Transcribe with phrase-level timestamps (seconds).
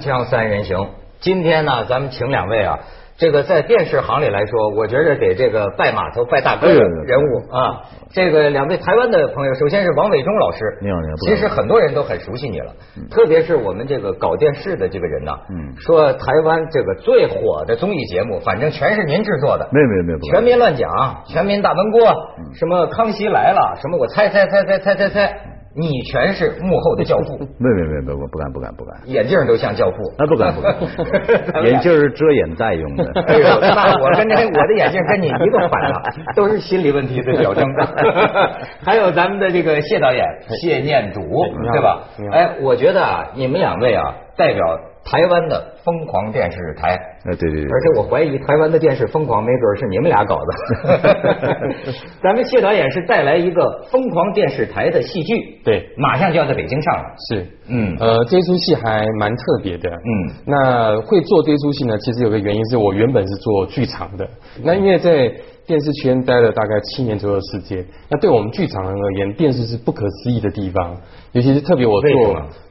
[0.00, 0.88] 锵锵三人行，
[1.20, 2.78] 今天呢，咱们请两位啊，
[3.18, 7.82] 这个在电视行里来说，我觉得得这个拜码头、拜大哥的人物啊。
[8.12, 12.72] 这个两位台湾的朋友，首先是王伟忠老师，你好你好其实很多人都很熟悉你了，
[13.08, 15.76] 特别是我们这个搞电视的这个人呐，嗯。
[15.78, 20.90] 说台湾这个最火的综艺节目，反正全是您制作的，没有没有没有，全民乱讲，
[21.28, 22.00] 全民大闷锅，
[22.54, 25.40] 什么康熙来了，什么我猜猜猜猜猜猜猜，
[25.76, 30.74] 你全是幕后的教父，没有没有没有没我，不敢不敢不敢，眼镜都像教父，啊不敢不敢，
[31.64, 33.04] 眼镜是遮眼袋用的。
[33.26, 36.02] 哎呦，那我跟这我的眼镜跟你一个款了，
[36.34, 37.64] 都是心理问题的表征。
[38.84, 40.24] 还有咱们的这个谢导演
[40.60, 41.20] 谢念祖，
[41.72, 42.02] 对吧？
[42.32, 44.64] 哎，我觉得啊，你们两位啊，代表
[45.04, 46.98] 台湾的疯狂电视台。
[47.22, 51.74] 哎对对对，而且我怀疑台湾的电视疯狂，没准是你们俩搞的。
[52.22, 55.86] 咱们谢导演是带来一个疯狂电视台的戏剧，对。
[55.98, 57.04] 马上就要在北京上了。
[57.28, 57.94] 是，嗯。
[58.00, 60.32] 呃，这出戏还蛮特别的，嗯。
[60.46, 64.26] 那会做这出戏呢，其实有个原因是我原本是做剧场的，
[64.62, 65.30] 那因为在
[65.66, 70.96] 电视圈待了大概七年左右的时间，那对我们剧场人而言，电视是不可思议的地方，
[71.32, 72.10] 尤其是特别我做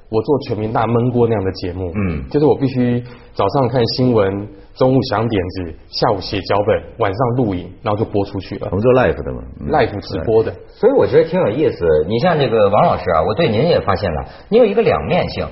[0.09, 3.01] 我做全民大闷锅那样的节目，嗯就是我必须
[3.33, 10.51] 早上看新闻，中午想点子，下午写脚本，晚上录影，然后就播出去了我们做 live 的嘛嗯，live 直播的。
[10.67, 11.85] 所以我觉得挺有意思。
[12.07, 15.45] 你像这个王老师啊，我对您也发现了，您有一个两面性。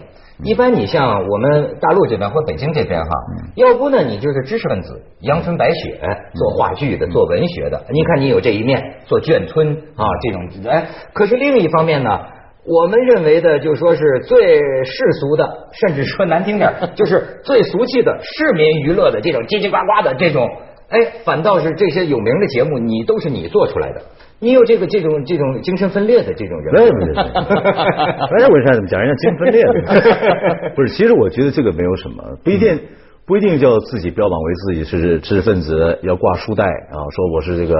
[0.44, 3.10] 一般你像我们大陆这边或北京这边哈，
[3.56, 6.00] 要不呢你就是知识分子，阳春白雪，
[6.36, 7.84] 做话剧的，做文学的。
[7.90, 12.20] 你看你有这一面，做眷村啊这种，哎，可是另一方面呢，
[12.66, 20.48] 我们认为的就说是最世俗的，甚至说难听点，就是最俗气的市民娱乐的这种叽叽呱呱的这种，
[20.90, 24.02] 哎，反倒是这些有名的节目，你都是你做出来的。
[24.40, 27.24] 你有这个这种这种精神分裂的这种人物，没有没有没有，
[28.46, 30.72] 哎，为啥怎么讲人家精神分裂的？
[30.76, 32.80] 不是，其实我觉得这个没有什么，不一定
[33.26, 37.74] 不一定叫自己标榜为自己是知识分子，要挂书袋啊，说我是这个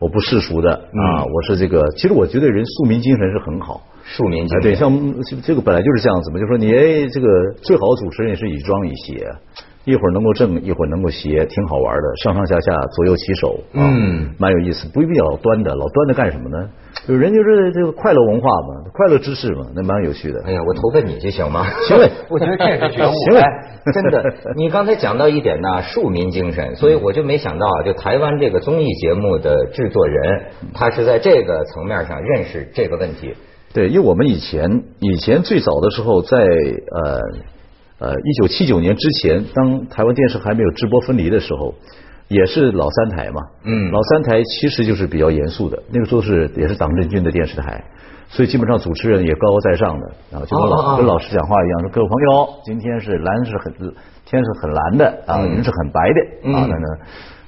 [0.00, 1.88] 我不世俗的啊，我是这个。
[1.96, 3.80] 其实我觉得人庶民精神是很好。
[4.04, 4.90] 庶民精啊，对，像
[5.22, 7.28] 这这个本来就是这样子嘛，就说你哎，这个
[7.62, 9.24] 最好的主持人也是以庄以谐，
[9.84, 14.88] 一会儿能够正，一会儿能够斜，挺好玩的，上上下下左右起手，啊、嗯蛮有意思。
[14.88, 16.68] 不一定要老端的，老端着干什么呢？
[17.06, 20.40] 就人就是这个快乐文化嘛，快乐知识嘛，那蛮有趣的。
[20.44, 21.66] 哎呀，我投奔你就行吗？
[21.88, 23.12] 行嘞 我觉得这是觉悟。
[23.26, 23.48] 行嘞哎
[23.92, 24.22] 真的，
[24.54, 30.42] 你刚才讲到一点呢，庶民精神，所以我就没想到啊，就台湾这个综艺节目的制作人，
[30.72, 33.34] 他是在这个层面上认识这个问题。
[33.74, 37.18] 对，因为我们以前以前最早的时候在，呃
[38.02, 41.72] 呃一九七九年之前，当台湾电视还没有直播分离的时候，
[42.26, 43.40] 也是老三台嘛。
[43.62, 47.84] 嗯老三台其实就是比较严肃的，那个时候是也是党政军的电视台，
[48.28, 53.72] 所以基本上主持人也高高在上的，然后就跟老、跟老师讲话一样，说各位朋友，今天是蓝是很
[54.26, 56.98] 天是很蓝的啊，嗯云是很白的啊嗯等等。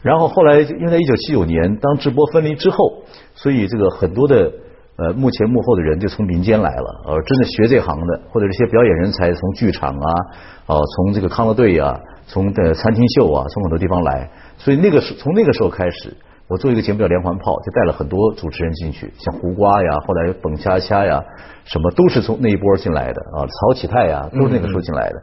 [0.02, 3.02] 然后后来因为在一九七九年当直播分离之后，
[3.34, 4.52] 所以这个很多的
[4.96, 10.10] 呃幕前幕后的人就从民间来了，呃，真的学这行的，或者这些表演人才从剧场啊，
[10.66, 16.16] 哦、从这个康乐队啊，从的餐厅秀啊，从很多地方来，所以那个时从那个时候开始。
[16.46, 21.24] 我做一个节目叫《连环炮》，就带了很多主持人进去，像胡瓜呀，后来蹦恰恰呀，
[21.64, 25.22] 什么都是从那一波进来的啊，曹启泰呀，都是那个时候进来的。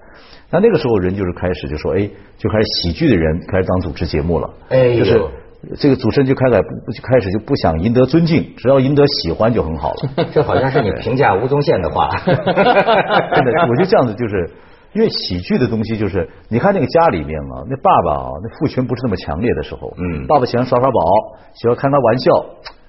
[0.50, 2.09] 那那个时候人就是开始就说，哎，
[2.40, 5.22] 就开始喜剧的人开始当主持节目了，哎就是
[5.78, 10.26] 这个主持人就开始不就开始就不想赢得尊敬，只要赢得喜欢就很好了。
[10.34, 12.10] 这好像是你评价吴宗宪的话。
[12.26, 14.52] 真的，我就这样子就是。
[14.94, 21.00] 因为喜剧的东西就是，你看那个家里面啊，那爸爸啊，那父权不是那么强烈的时候，嗯爸爸喜欢耍耍宝，
[21.54, 22.46] 喜欢开开玩笑，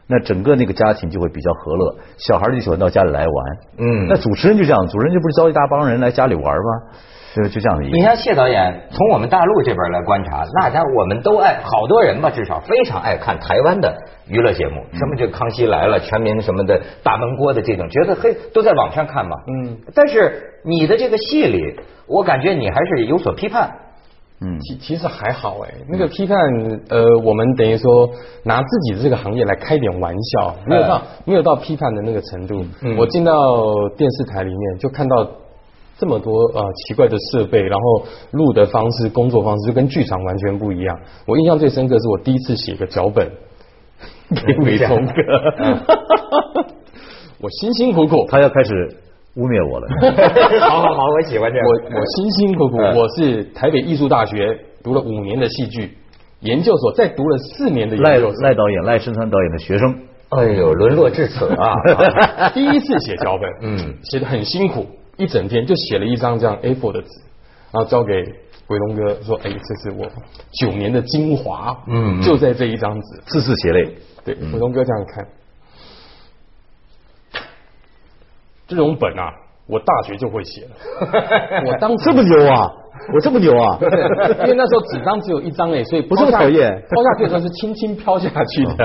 [0.06, 3.46] 那整个那个家庭就会比较和乐，小孩就喜欢到家里来玩，
[3.78, 6.98] 嗯那主持人就这样，主持人就不是招一大帮人来家里玩吗？
[7.34, 7.96] 就就这样的意思。
[7.96, 13.96] 你像谢导演，从我们大陆这边来观察，那家我们都爱，好多人吧，至少非常爱看台湾的
[14.28, 19.34] 娱乐节目，什么这《康熙来了》、全民什么的大闷锅的这种，觉得嘿都在网上看嘛。
[19.48, 23.78] 嗯，但是你的这个戏里，我感觉你还是有所批判。
[24.44, 26.36] 嗯，其其实还好哎，那个批判，
[26.88, 28.10] 呃，我们等于说
[28.44, 32.64] 拿自己的这个行业来开点玩笑，没有到没有到批判的那个程度。
[32.82, 32.96] 嗯。
[32.96, 33.64] 我进到
[33.96, 35.24] 电视台里面就看到
[35.98, 40.98] 这么多呃奇怪的设备，然后录的方式、工作方式就跟剧场完全不一样。
[41.26, 43.30] 我印象最深刻是我第一次写个脚本
[44.34, 45.12] 给伟忠哥，
[47.40, 48.96] 我辛辛苦苦，他要开始
[49.36, 49.86] 污蔑我了。
[50.68, 51.66] 好好好，我喜欢这样。
[51.66, 55.96] 我我辛辛苦苦，嗯我是台北艺术大学读了五年的戏剧
[56.40, 58.42] 研究所，再读了四年的赖研究所。
[58.42, 59.94] 赖导演赖声川导演的学生，
[60.30, 61.72] 哎呦，沦落至此啊！
[62.36, 64.86] 啊 第一次写脚本， 嗯写的很辛苦，
[65.16, 67.08] 一整天就写了一张这样 A4 的纸，
[67.72, 68.12] 然后交给
[68.68, 70.06] 伟龙哥说，哎，这是我
[70.60, 73.20] 九年的精华，嗯嗯就在这一张纸。
[73.26, 73.94] 字字血泪。
[74.24, 75.26] 对，伟龙哥这样看，
[78.76, 79.32] 这种本啊，
[79.66, 80.70] 我大学就会写了。
[81.66, 82.72] 我当时这么牛啊！
[83.14, 83.78] 我这么牛啊！
[84.44, 88.76] 因为那时候纸张只有一张哎，所以不这么抛下讨厌抛下去的时候是轻轻飘下去的。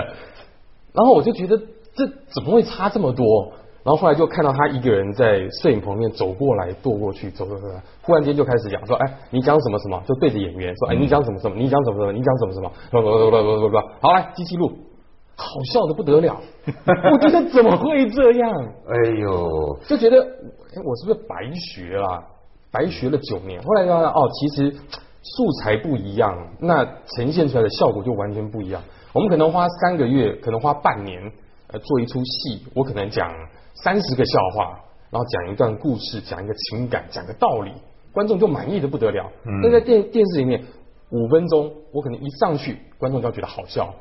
[0.94, 1.58] 然后我就觉得
[1.94, 3.52] 这怎么会差这么多？
[3.84, 7.68] 然后后来就看到他一个人在摄影棚里面走过来、踱过去、走走走，
[8.02, 11.56] 忽然间就开始讲说：“哎，你讲什么什么？”就对着演员说：“哎，你讲什么什么？
[11.56, 12.12] 你讲什么什么？
[12.12, 14.70] 你讲什么什么？”不不不不不不，好来，机器录，
[15.38, 16.36] 好笑的不得了。
[17.14, 18.52] 我觉得怎么会这样？
[18.88, 22.24] 哎呦，就觉得哎我是不是白学了？
[22.72, 24.72] 白学了九年，后来发现哦，其实
[25.22, 26.84] 素材不一样，那
[27.16, 28.82] 呈现出来的效果就完全不一样。
[29.14, 31.20] 我们可能花三个月，可能花半年，
[31.68, 33.32] 呃，做一出戏，我可能讲
[33.84, 34.80] 三十个笑话，
[35.10, 37.72] 然后讲一段故事，讲一个情感，讲个道理，
[38.12, 39.32] 观众就满意的不得了。
[39.46, 40.62] 嗯但在电电视里面，
[41.12, 43.94] 五分钟，我可能一上去，观众就要觉得好笑。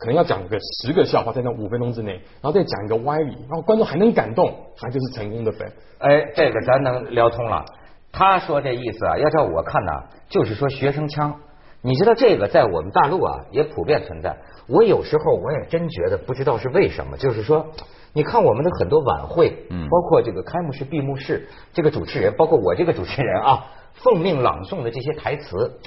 [0.00, 5.70] 可能要讲个十个笑话在那五分钟之内，然后再讲一个歪理，然后观众还能感动，他就是成功的粉。
[5.98, 7.66] 哎，这个咱能聊通了。
[8.10, 11.38] 他说这意思啊，要照我看呐、就是说学生腔。
[11.82, 14.36] 你知道这个在我们大陆啊也普遍存在。
[14.66, 17.66] 我有时候我也真觉得不知道是为什么，就是说，
[18.14, 25.78] 你看我们的很多晚会，嗯包括这个开幕式、闭幕式，这个主持人，包括我这个主持人啊，奉命朗诵的这些台词。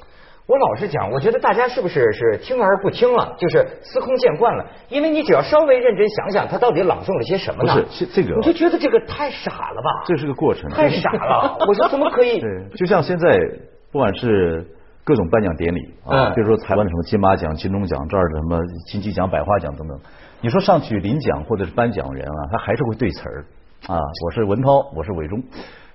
[0.45, 4.66] 我老实讲，我觉得大家是不是是听而不听了，就是司空见惯了？
[4.90, 7.74] 因为你只要稍微认真想想，他到底朗诵了些什么呢？
[7.74, 10.04] 不是是这个你就觉得这个太傻了吧？
[10.06, 10.69] 这是个过程。
[10.69, 11.57] 太傻了！
[11.66, 12.40] 我说怎么可以？
[12.42, 13.40] 对，就像现在
[13.92, 14.66] 不管是
[15.06, 18.60] 各种颁奖典礼啊，嗯比如说台湾的什么金马奖、金钟奖，这儿的什么
[18.92, 19.98] 金鸡奖、百花奖等等，
[20.42, 23.45] 你说上去领奖或者是颁奖人啊，他还是会对词儿
[23.88, 23.98] 啊。
[24.25, 25.42] 我是文涛，我是伟忠。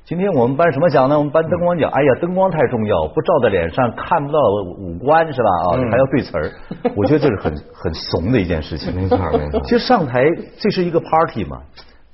[0.09, 1.19] 今天我们颁什么奖呢？
[1.19, 1.91] 我们颁灯光奖。
[1.91, 4.39] 哎呀，灯光太重要，不照在脸上看不到
[4.79, 5.49] 五官是吧？
[5.69, 6.51] 啊，嗯还要对词儿。
[6.97, 8.95] 我觉得这是很很怂的一件事情。
[8.95, 10.25] 没错没错其实上台
[10.57, 11.61] 这是一个 party 嘛，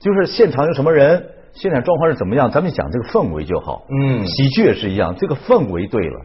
[0.00, 3.84] 就是现场有什么人，现场状况是怎么样，咱们讲这个氛围就好。
[3.88, 6.20] 嗯喜剧也是一样，这个氛围对了，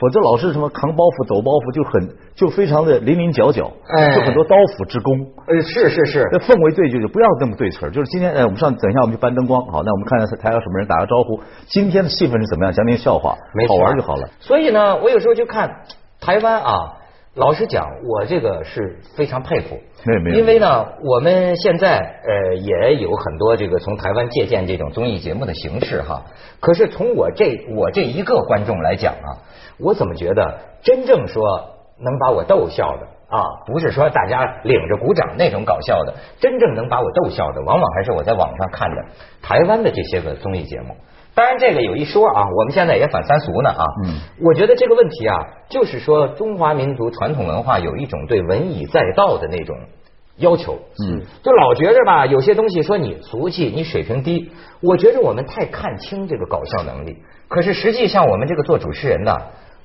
[0.00, 5.12] 否则老是什么扛包袱、抖包袱，就很就非常的零零角角，哎就很多刀斧之功。
[5.46, 11.38] 呃，是是是那，氛围对就就不要那么对词儿，就是今天哎，我们上等一下我们去搬灯光，好，那我们看看台上什么人打个招呼，
[11.68, 13.36] 今天的气氛是怎么样，讲点笑话
[13.68, 14.26] 好玩就好了。
[14.40, 15.68] 所以呢，我有时候就看
[16.18, 16.96] 台湾啊，
[17.34, 19.78] 老实讲，我这个是非常佩服。
[20.34, 26.24] 因为呢，我们现在呃也有很多这个从台湾借鉴这种综艺节目的形式哈。
[26.58, 29.38] 可是从我这我这一个观众来讲啊，
[29.78, 31.44] 我怎么觉得真正说
[32.02, 39.04] 能把我逗笑的啊，不是说大家领着鼓掌那种搞笑的，真正能把我逗笑的，往往还是我在网上看的
[39.40, 40.96] 台湾的这些个综艺节目。
[41.34, 43.84] 当然，这个有一说啊，我们现在也反三俗呢啊。
[44.04, 45.36] 嗯，我觉得这个问题啊，
[45.68, 49.76] 就是说中华民族传统文化有一种对文以载道的那种
[50.38, 50.74] 要求。
[50.74, 54.50] 嗯，就老觉着吧，有些东西说你俗气，你水平低。
[54.82, 57.16] 我觉着我们太看清这个搞笑能力。
[57.48, 59.36] 可是实际上，我们这个做主持人的，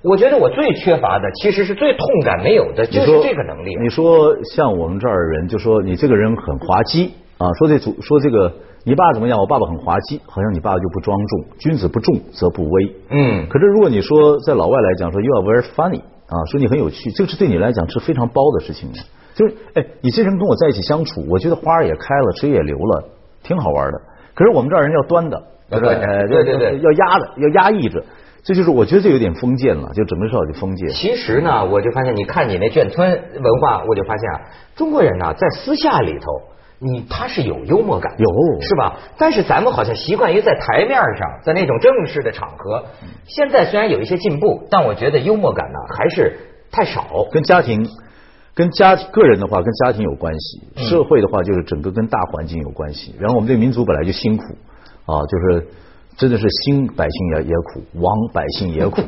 [0.03, 3.75] 我觉得我最缺乏的，其实是最痛感没有的，就是这个能力。
[3.81, 8.51] 你说像我们这儿人，就说你这个人很滑稽啊，说这主说这个
[8.83, 9.37] 你爸怎么样？
[9.39, 12.95] 我爸爸很滑稽，好像你爸爸就不庄重，君子不重则不威。
[13.09, 18.89] 嗯，可是如果你说在老外来讲说 you are very funny 啊，说你很有趣，这个是对你来讲是非常包的事情。
[19.33, 23.03] 就是哎，你这人跟我在一起相处，我觉得花儿也开了，水也流了，
[23.43, 24.01] 挺好玩的。
[24.33, 28.01] 可是我们这儿人要端的，要端的呃对对对要压的，要压抑着。
[28.43, 30.87] 这就是我觉得这有点封建了，就整个社会就封建。
[30.89, 34.41] 其实呢，我就发现，你看你那眷村文化，我就发现啊，
[34.75, 36.41] 中国人呢在私下里头，
[36.79, 38.97] 你他是有幽默感，有是吧？
[39.17, 42.83] 但是咱们好像习惯于在台面上，在那种正式的场合。
[43.25, 46.37] 现在虽然有一些进步，但我觉得幽默感呢还是
[46.71, 47.07] 太少。
[47.31, 47.87] 跟家庭、
[48.53, 53.15] 跟家个人的话，跟家庭有关系；社会的话，就是整个跟大环境有关系。
[53.19, 54.43] 然后我们这个民族本来就辛苦
[55.05, 55.67] 啊，就是
[56.17, 59.01] 真的是兴百姓也也苦，亡百姓也苦，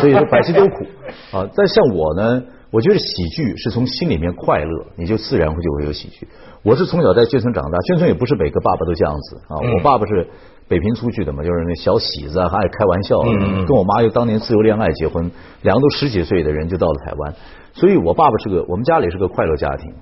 [0.00, 0.86] 所以说百姓都苦
[1.32, 1.48] 啊。
[1.56, 6.28] 但像我呢，我觉得喜剧是从心里面快乐，你就自然会就会有喜剧。
[6.62, 9.56] 我是从小在眷村长大，眷村也不是每个爸爸都这样子啊。
[9.62, 10.28] 嗯我爸爸是
[10.68, 15.30] 北平出去的嘛，就是那小喜子啊，还爱开玩笑，嗯嗯嗯跟我妈又当年自由恋爱结婚，
[15.62, 17.34] 两个都十几岁的人就到了台湾，
[17.72, 19.92] 所以我爸爸是个我们家里是个快乐家庭。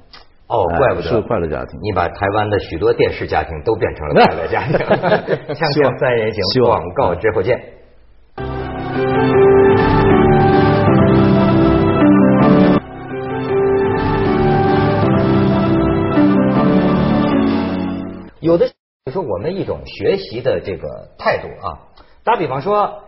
[0.48, 1.78] 哦，哎怪不得是个快乐家庭。
[1.82, 4.74] 你把台湾的许多电视家庭都变成了快乐家庭。
[5.54, 7.75] 锵希望锵三人希行，望广告之后见。
[18.46, 18.68] 有的
[19.06, 21.80] 就说我们一种学习的这个态度啊，
[22.22, 23.02] 打比方说，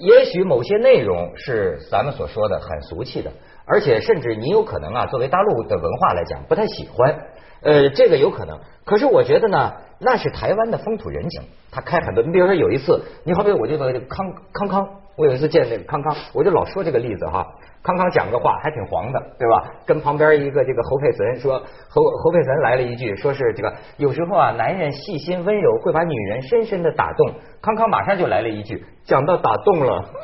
[0.00, 3.30] 也许某些内容是咱们所说的很俗气的，
[3.64, 7.28] 而且甚至你有可能啊，作为大陆的文化来讲不太喜欢，
[7.62, 8.58] 呃，这个有可能。
[8.84, 12.24] 可是我觉得呢，那是台湾的风土人情，他开很多。
[12.24, 14.88] 你比如说有一次，你好比我这个康康康，
[15.20, 17.46] 我有一次见那个康康，我就老说这个例子哈。
[17.82, 19.70] 康康讲个话还挺黄的，对吧？
[19.84, 21.58] 跟旁边一个这个侯佩岑说，
[21.90, 27.34] 侯侯佩岑来了一句，说是这个有时候啊，男人细心温柔会把女人深深的打动。
[27.60, 30.02] 康康马上就来了一句，讲到打动了。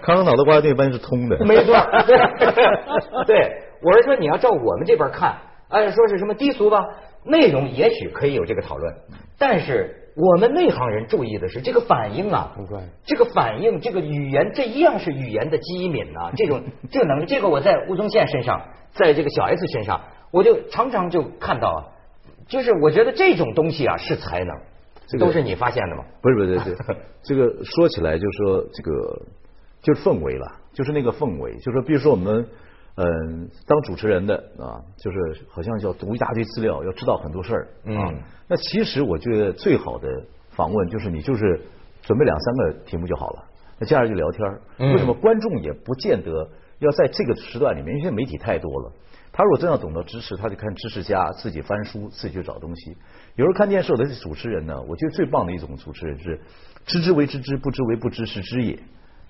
[0.00, 1.74] 康康脑袋瓜那般是通的，没错。
[3.26, 5.36] 对，我是说你要照我们这边看，
[5.68, 6.78] 按说是什么低俗吧，
[7.24, 8.94] 内容也许可以有这个讨论，
[9.36, 9.96] 但是。
[10.20, 12.54] 我们内行人注意的是这个反应啊，
[13.04, 18.60] 这个反应，这个语言，这一样是语言的机敏啊， 这种这个能力，这个我在吴宗宪身上，
[18.92, 21.80] 在这个小 S 身上，我就常常就看到啊，
[22.46, 24.54] 就是我觉得这种东西啊是才能，
[25.18, 26.04] 都是你发现的吗？
[26.20, 26.76] 不是不是不是，
[27.24, 29.22] 这个说起来就是说这个
[29.82, 32.46] 就是氛围了，就是那个氛围，就是说比如说我们。
[32.96, 35.18] 嗯，当主持人的啊，就是
[35.48, 38.12] 好像要读一大堆资料，要知道很多事儿啊。
[38.48, 40.08] 那其实我觉得最好的
[40.50, 41.60] 访问就是你就是
[42.02, 43.44] 准备两三个题目就好了，
[43.78, 44.46] 那接下来就聊天。
[44.78, 46.48] 为什么观众也不见得
[46.80, 47.96] 要在这个时段里面？
[47.98, 48.92] 因为媒体太多了。
[49.32, 52.96] 他如果真要懂得知识，他就看知识家，自己翻书，自己去找东西。
[53.36, 56.40] 有时候看电视的主持人呢，我觉得最棒的一种主持人是
[56.84, 58.76] 知之为知之，不知为不知，是知也。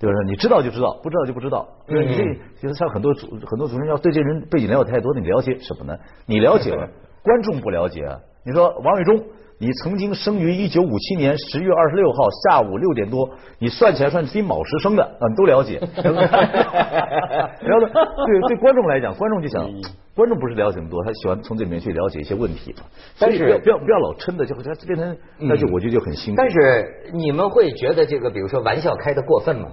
[0.01, 0.17] 对吧？
[0.27, 1.69] 你知道就知道，不知道就不知道。
[1.87, 2.25] 就是你这，
[2.59, 5.95] 其实像很多主很多主持人要对这人背景了解太多，你了解什么呢？
[6.25, 6.89] 你了解了，
[7.23, 8.09] 观众不了解。
[8.43, 9.23] 你说王伟忠，
[9.59, 13.29] 你曾经生于一九五七年十月二十六号下午六点多，
[13.59, 15.79] 你算起来算丁卯时生的，啊，你都了解。
[16.01, 16.15] 然
[17.79, 17.87] 后
[18.27, 19.69] 对对观众来讲，观众就想，
[20.17, 22.85] 观众不是了解那么多，他喜欢从这里面去了解一些问题嘛。
[23.19, 26.39] 但是不要不要老抻的，就他变成那就我觉得就很辛苦。
[26.39, 29.69] 但是你们会觉得这个，比如说玩笑开的过分吗？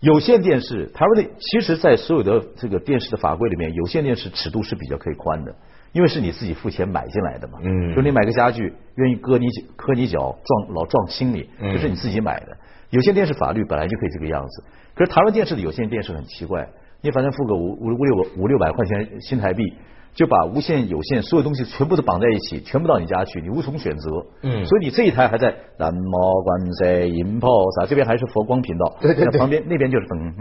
[0.00, 5.54] 有线电视，台湾的其实，在所有的这个电视的法规里面，有线电视尺度是比较可以宽的，
[5.92, 7.58] 因为是你自己付钱买进来的嘛。
[7.62, 7.94] 嗯。
[7.94, 12.56] 就你买个家具，愿意割你磕你脚，撞老撞心里，这是你自己买的。
[12.88, 14.64] 有线电视法律本来就可以这个样子，
[14.94, 16.66] 可是台湾电视的有线电视很奇怪，
[17.02, 19.74] 你反正付个五五五六五六百块钱新台币。
[20.14, 24.10] 就把无线、有线所有东西全部都绑在一起，全部到你家去，你无从选择。
[24.42, 27.48] 嗯，所以你这一台还在蓝猫关赛音炮
[27.78, 30.34] 啥，这边还是佛光频道，对对对，旁边那边就是噔。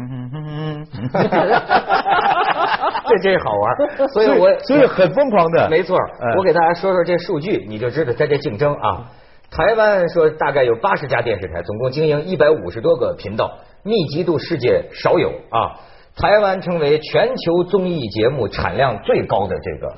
[3.09, 3.75] 这真好玩，
[4.13, 5.97] 所以我所以很疯狂的，没错。
[6.37, 9.09] 我给大家说说这数据，你就知道在这竞争啊。
[9.51, 15.79] 台湾说大概有八十家电视台，总共经营一百五十多个频道，密集度世界少有啊。
[16.19, 19.95] 台湾成为全球综艺节目产量最高的这个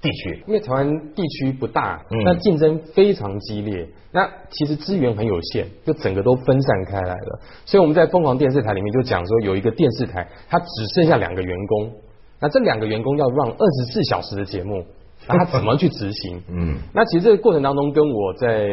[0.00, 7.40] 地区，因为台湾地区不大，那竞争非常激烈，那其实资源很有限，就整个都分散开来了。
[7.66, 11.92] 所以我们在疯狂电视台里面就讲说，有一个电视台，它只剩下两个员工，
[12.40, 14.82] 那这两个员工要让二十四小时的节目，
[15.28, 16.42] 那他怎么去执行？
[16.48, 18.70] 嗯，那其实这个过程当中，跟我在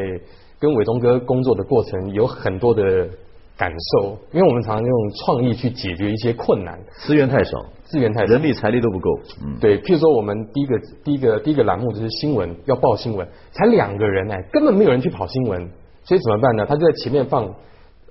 [0.59, 3.09] 跟伟忠哥工作的过程有很多的。
[3.57, 9.09] 感受，因为我们常常用创意去解决一些困难，资源太少，资源太少人力财力都不够。
[9.41, 15.69] 嗯，对，譬如说我们第一个第一个第一个栏目就是新闻，要报新闻，才两个人哎，根本没有人去跑新闻，
[16.03, 16.65] 所以怎么办呢？
[16.67, 17.49] 他就在前面放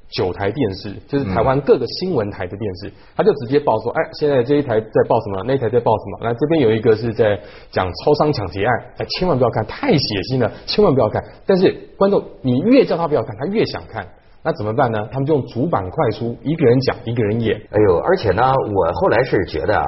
[0.08, 7.38] 九台电视，就是台湾各个新闻台的电视，他就直接报说，哎，现在这一台在报什么，那一台在报什么，那这边有一个是在
[7.70, 9.98] 讲超商抢劫案，哎，千万不要看，太血
[10.30, 11.22] 腥了，千万不要看。
[11.44, 14.06] 但是观众，你越叫他不要看，他越想看。
[14.44, 15.08] 那怎么办呢？
[15.10, 17.56] 他们就用主板快书，一个人讲，一个人演。
[17.70, 19.84] 哎呦，而且呢，我后来是觉得啊，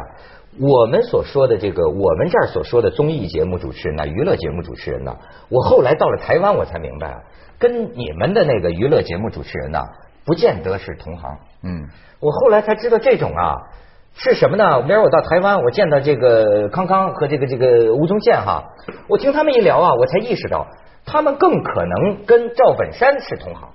[0.59, 5.15] 我们所说的这个，我们这儿所说的综艺节目主持人呢，娱乐节目主持人呢，
[5.51, 7.23] 我后来到了台湾，我才明白，
[7.59, 9.79] 跟你们的那个娱乐节目主持人呢，
[10.25, 11.37] 不见得是同行。
[11.63, 11.85] 嗯，
[12.21, 13.61] 我后来才知道这种啊
[14.15, 14.81] 是什么呢？
[14.85, 18.65] 明儿我到台湾，我见到这个康康和这个这个吴宗宪哈，
[19.07, 20.67] 我听他们一聊啊，我才意识到，
[21.05, 23.69] 他们更可能跟赵本山是同行。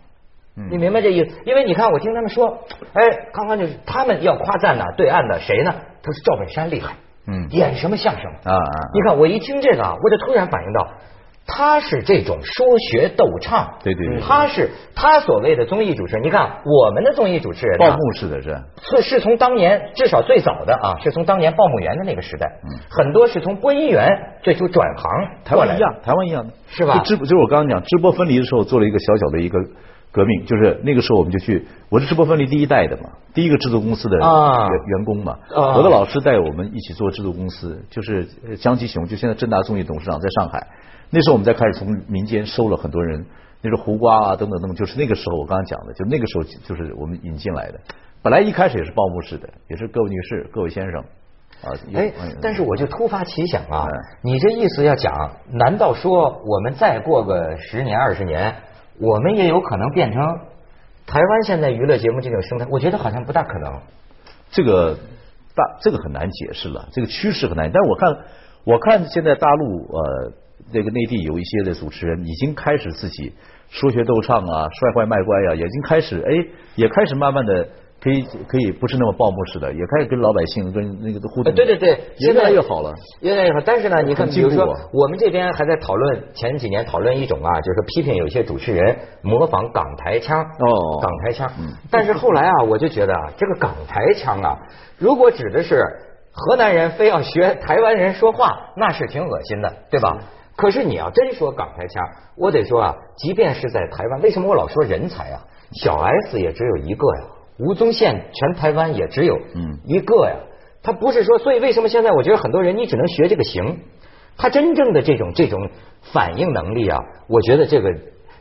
[0.69, 1.37] 你明白这意思？
[1.45, 2.59] 因为你看，我听他们说，
[2.93, 3.01] 哎，
[3.33, 5.73] 刚刚就是他们要夸赞呢，对岸的谁呢？
[6.03, 6.95] 他说赵本山厉害，
[7.27, 8.69] 嗯，演什么相声啊啊！
[8.93, 10.87] 你看我一听这个啊，我就突然反应到，
[11.47, 16.23] 他是这种说学逗唱，对对对，他是他所谓的综艺主持人。
[16.23, 18.61] 你看我们的综艺主持人，报幕式的是，
[18.97, 22.51] 是是从当年至少最早的啊，是从当年报幕员的那个时代，
[22.89, 24.09] 很多是从播音员
[24.43, 25.09] 最初转行，
[25.45, 26.99] 台湾一样，台湾一样的是吧？
[27.05, 29.57] 直就是我刚刚讲直播分离的时候，做了一个小小的一个。
[30.11, 34.27] 革命就是那个时候，我们就去，我是直播分离第一代的嘛，第一个制作公司的员
[34.87, 35.37] 员工嘛。
[35.55, 38.27] 我的老师带我们一起做制作公司，就是
[38.57, 40.67] 江吉雄，就现在正大综艺董事长在上海。
[41.09, 43.25] 那时候我们在开始从民间收了很多人，
[43.61, 47.79] 那时候胡瓜啊等等等等，就是那个时候我刚刚讲的，就那个时候就是我们引进来的。
[48.21, 51.01] 本来一开始也是报幕式的，也是各位女士、各位先生
[51.63, 51.71] 啊。
[51.93, 55.13] 哎嗯，但是我就突发奇想啊嗯，你这意思要讲，
[55.51, 58.55] 难道说我们再过个十年二十年，
[58.99, 60.21] 我们也有可能变成
[61.07, 62.67] 台湾现在娱乐节目这种生态？
[62.69, 63.79] 我觉得好像不大可能。
[64.51, 64.95] 这个
[65.55, 67.71] 大这个很难解释了，这个趋势很难。
[67.71, 68.17] 但我看
[68.63, 70.33] 我看现在大陆呃
[70.71, 73.33] 这个内地有一些的主持人已经开始自己
[73.69, 76.31] 说学逗唱啊、帅坏卖乖呀、已经开始哎
[76.75, 77.69] 也开始慢慢的
[78.01, 81.51] 可以可以不是那么报幕式的，也开始跟老百姓跟那个都互动。
[81.51, 82.91] 呃对对对，越来越好了。
[83.21, 83.59] 越来越好。
[83.63, 91.51] 但是呢，你看，比如说我们这边还在讨论前几年讨论一种啊，就是批评有些主持人模仿港台腔哦港台腔。
[91.91, 94.57] 但是后来啊，我就觉得啊，这个港台腔啊，
[94.97, 95.85] 如果指的是
[96.31, 100.17] 河南人非要学台湾人说话，那是挺恶心的，对吧？
[100.55, 102.03] 可是你要真说港台腔，
[102.35, 105.39] 我得说啊，即便是在台湾，为什么我老说人才啊？
[105.83, 107.23] 小 S 也只有一个呀，
[107.65, 109.79] 吴宗宪全台湾也只有嗯。
[109.85, 110.35] 一个呀。
[110.83, 113.81] 他不是说，所以为什么现在我觉得很多人你只能学这个形，
[114.35, 115.69] 他真正的这种这种
[116.11, 117.91] 反应能力啊，我觉得这个，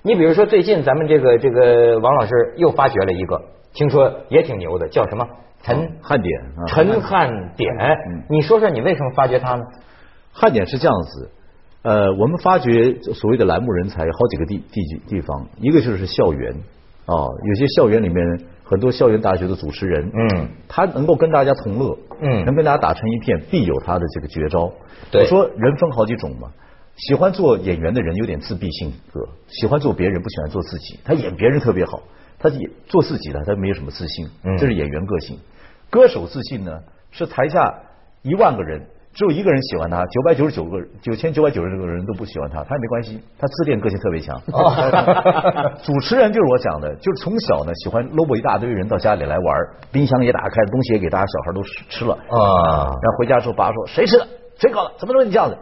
[0.03, 3.43] 你比如说最近咱们这个这个王老师又发掘了一个，
[3.75, 5.29] 听说也挺牛的，叫什么？
[5.63, 7.71] 陈汉典啊陈汉典。
[7.77, 9.63] 嗯，你说说你为什么发掘他呢？
[10.33, 11.31] 汉典是这样子，
[11.83, 16.55] 呃，我们发掘所谓的栏目人才有好几个地地地方，一个就是校园
[17.05, 17.13] 啊、
[17.45, 18.25] 有些校园里面
[18.71, 24.73] 很多校园大学的主持人，嗯，他能够跟大家同乐，嗯能跟大家打成一片，必有他的这个绝招。
[25.11, 26.53] 对我说人分好几种嘛，
[26.95, 31.01] 喜欢做演员的人有点自闭性格，喜欢做别人，不喜欢做自己。
[31.05, 32.01] 他演别人特别好，
[32.39, 35.37] 他演做自己的，他没有什么自信，嗯这是演员个性。
[35.91, 36.71] 歌手自信呢，
[37.11, 37.75] 是台下
[38.23, 38.87] 一万个人。
[39.13, 44.37] 只有一个人喜欢他，九百九十九个九千九百九十九个人都不喜欢他，他也没关系，他自恋个性特别强。
[44.53, 49.57] 哦 主持人就是我讲的，就是从小呢喜欢搂不一大堆人到家里来玩，
[49.91, 52.15] 冰箱也打开，东西也给大家小孩都吃吃了。
[52.15, 54.27] 啊然后回家之后，爸说谁吃的？
[54.59, 54.93] 谁搞的？
[54.99, 55.57] 怎么能你这样子？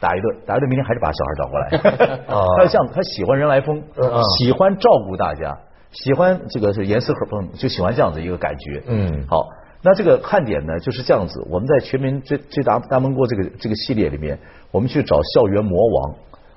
[0.00, 2.24] 打一顿，打一顿，明天还是把小孩找过来。
[2.34, 3.82] 哦他就这样，他喜欢人来疯
[4.38, 5.56] 喜欢照顾大家，
[5.92, 8.82] 喜欢这个是严丝合缝，就喜欢这样子一个感觉。
[8.86, 9.46] 嗯好，
[9.84, 11.46] 那这个看点呢就是这样子。
[11.50, 14.38] 我们在全民最最大大闷锅这个这个系列里面，
[14.70, 16.14] 我们去找校园魔王，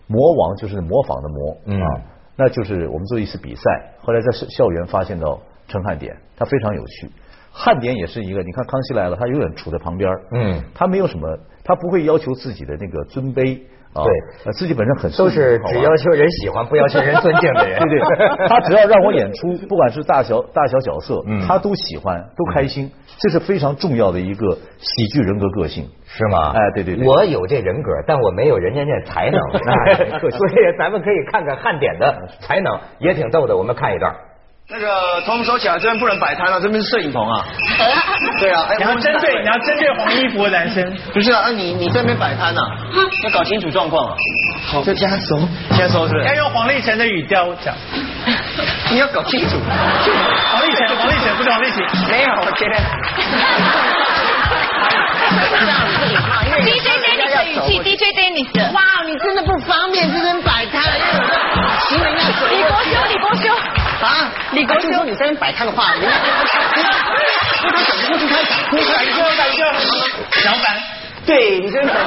[0.08, 2.02] 魔王就是模仿的魔嗯啊，
[2.38, 5.38] 那就是我们做一次比赛，后来在校校园发现到
[5.68, 7.12] 陈汉典，他非常有趣。
[7.60, 11.28] 汉典也是一个，你看康熙来了，他永远处在旁边儿嗯他没有什么，
[11.64, 13.60] 他不会要求自己的那个尊卑
[13.94, 14.12] 啊，对
[14.46, 17.80] 呃，自己本身很都是只要求人喜欢，不要求人尊敬的人。
[17.80, 25.88] 对 对，他只要让我演出， 不管是大小大小角色嗯，他都喜欢，都开心，这是非常重要的一个喜剧人格个性。
[26.06, 26.52] 是吗？
[26.54, 29.42] 哎对对对我有这人格，但我没有人家那才能。
[30.30, 33.58] 所以咱们可以看看汉典的才能，也挺逗的。
[33.58, 34.14] 我们看一段。
[34.70, 37.46] 那个头收起来，这边不能摆摊了，这边是摄影棚啊。
[38.40, 42.62] 对啊，哎你要针对你要针对黄衣服的男生，不是啊，那你你这边摆摊啊，
[43.24, 44.16] 要搞清楚状况啊。
[44.70, 45.40] 好，就加收，
[45.78, 46.26] 加收是不是？
[46.26, 47.74] 要用黄立成的语调讲。
[48.90, 49.58] 你要搞清楚。
[50.52, 51.82] 黄立成， 黄立成不是黄立行。
[52.10, 52.76] 没有，我觉得。
[56.58, 58.48] DJ Dennis 的语气，DJ Dennis
[64.58, 69.64] 李国就说你在那摆摊的话，人家不他走过去开场，过来一个，来一个，
[70.50, 70.66] 老板。
[71.28, 72.04] 对你这边摆摊。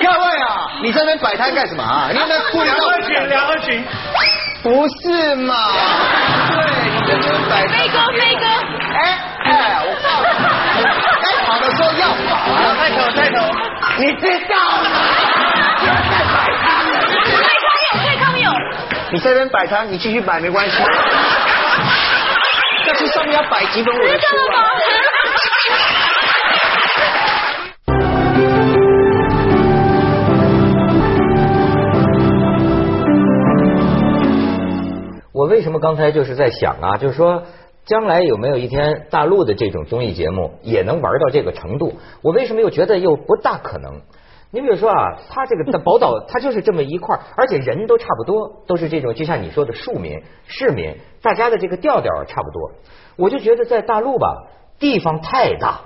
[0.00, 0.48] 各位啊，
[0.82, 2.08] 你这边摆摊干什么啊？
[2.10, 2.74] 你有没有故意到？
[2.74, 3.84] 梁二群，梁二群。
[4.62, 5.54] 不是嘛？
[6.48, 7.76] 对，你这边摆摊。
[7.76, 8.46] 飞哥，飞哥。
[8.96, 9.52] 哎哎，
[9.84, 10.32] 我告诉
[10.78, 10.80] 你，
[11.20, 12.56] 该跑的时候要跑啊！
[12.80, 13.36] 带头，带头。
[13.98, 14.88] 你知道吗？
[19.12, 20.76] 你这边摆摊，你继续摆没关系。
[22.86, 24.68] 但是上面要摆几本我的书啊？？
[35.32, 37.42] 我为什么刚才就是在想啊，就是说
[37.86, 41.98] 将来有没有一天大陆的这种综艺节目也能玩到这个程度？
[42.22, 44.02] 我为什么又觉得又不大可能？
[44.52, 52.72] 你比如说啊，他这个宝岛， 他就是这么一块，而且人都差不多，都是这种就像你说的庶民、市民，大家的这个调调差不多。
[53.16, 54.46] 我就觉得在大陆吧，
[54.78, 55.82] 地方太大，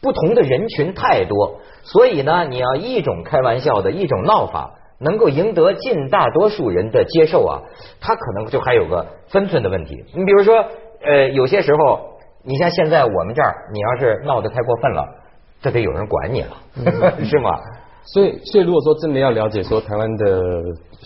[0.00, 7.62] 不同的人群太多，所以呢，你要一种开玩笑的一种闹法，能够赢得近大多数人的接受啊，
[8.00, 10.04] 他可能就还有个分寸的问题。
[10.14, 10.64] 你比如说，
[11.02, 15.04] 呃，有些时候，你像现在我们这儿，你要是闹得太过分了，
[15.60, 16.56] 这得有人管你了，
[17.24, 17.58] 是吗？
[18.12, 20.40] 所以，所以如果说真的要了解说台湾的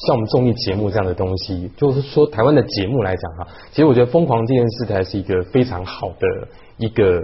[0.06, 7.20] 像我们综艺节目这样的东西，就是说台湾的节目来讲哈，其实我觉得疯狂电视台是一个非常好的一个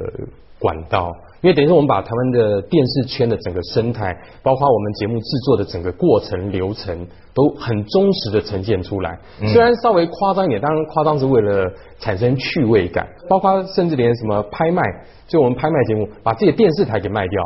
[0.58, 1.12] 管道，
[1.42, 4.12] 因为等于说我们把台湾的电视圈的整个生态，
[4.42, 9.16] 包括我们节目制作的整个过程流程，都很忠实的呈现出来。
[9.46, 14.82] 虽然稍微夸张一点，当然夸张是为了产生趣味感，包括甚至连什么拍卖，
[15.28, 17.40] 就我们拍卖节目，把自己的电视台给卖掉。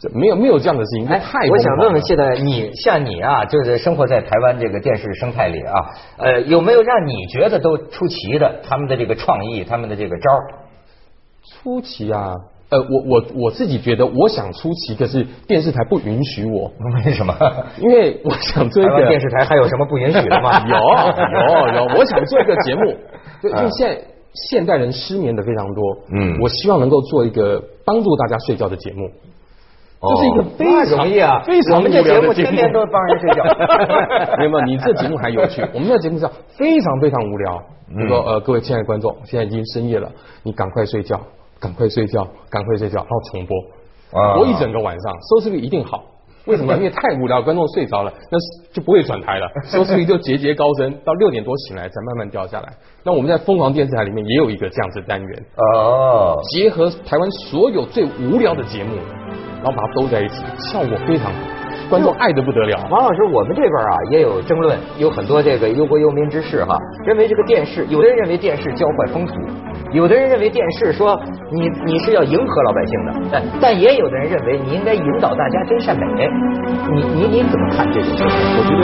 [0.00, 5.74] 这没有没有这样的事情，哎太，我想问问现现在你像你啊，就是生活在台湾这个电视生态里啊，
[6.18, 10.40] 呃，有没有让你觉得都出奇的他们的这个创意，他们的这个招儿？
[11.62, 12.34] 出奇啊。
[12.70, 16.70] 呃，我我我自己觉得，我想出奇，可是电视台不允许我，
[17.06, 17.34] 为什么？
[17.80, 20.62] 因为我想 做一个电视台还有什么不允许的吗？
[20.68, 22.94] 有有有，我想做一个节目，
[23.42, 23.98] 就因为现在
[24.50, 25.82] 现代人失眠的非常多，
[26.12, 29.08] 嗯我希望能够做一个帮助大家睡觉的节目。
[30.00, 33.42] 哦这是一个非那常容易啊非常我们这无聊的节目天天都帮人睡觉
[34.38, 35.60] 没有 没有，你这节目还有趣。
[35.74, 37.58] 我们这节目叫非常非常无聊。
[37.88, 40.08] 比如说呃，各位亲爱的观众，现在已经深夜了，
[40.42, 41.20] 你赶快睡觉，
[41.58, 46.04] 赶快睡觉，赶快睡觉，然后重播，啊播一整个晚上，收视率一定好。
[46.48, 46.74] 为什么？
[46.78, 48.38] 因为太无聊，观众睡着了，那
[48.72, 52.72] 就不会转台了， 收视率就节节高升，到六点多醒来才慢慢掉下来。
[53.04, 55.42] 那我们在疯狂电视台里面也有一个这样子单元，
[55.76, 58.96] 哦，结合台湾所有最无聊的节目，
[59.62, 61.38] 然后把它兜在一起，效果非常好，
[61.88, 62.78] 观众爱的不得了。
[62.90, 69.34] 王老师，我们这边啊也有争论，有很多这个忧国忧民之士哈，认为这个电视，有的人认为电视教坏风俗，
[69.92, 71.18] 有的人认为电视说
[71.50, 76.04] 你你是要迎合老百姓的，但但也有的人认为你应该引导大家真善美。
[76.92, 78.26] 你你你怎么看这种事情？
[78.26, 78.76] 我觉得